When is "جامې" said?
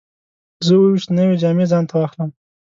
1.41-1.65